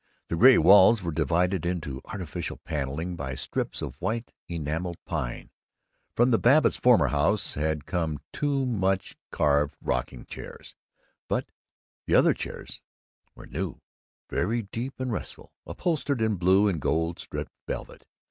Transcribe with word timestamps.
The 0.29 0.35
gray 0.35 0.57
walls 0.57 1.03
were 1.03 1.11
divided 1.11 1.63
into 1.63 2.01
artificial 2.05 2.57
paneling 2.57 3.15
by 3.15 3.35
strips 3.35 3.83
of 3.83 4.01
white 4.01 4.33
enameled 4.47 4.97
pine. 5.05 5.51
From 6.15 6.31
the 6.31 6.39
Babbitts' 6.39 6.75
former 6.75 7.09
house 7.09 7.53
had 7.53 7.85
come 7.85 8.17
two 8.33 8.65
much 8.65 9.15
carved 9.29 9.75
rocking 9.79 10.25
chairs, 10.25 10.73
but 11.27 11.51
the 12.07 12.15
other 12.15 12.33
chairs 12.33 12.81
were 13.35 13.45
new, 13.45 13.79
very 14.27 14.63
deep 14.63 14.99
and 14.99 15.11
restful, 15.11 15.53
upholstered 15.67 16.19
in 16.19 16.35
blue 16.37 16.67
and 16.67 16.81
gold 16.81 17.19
striped 17.19 17.53
velvet. 17.67 18.03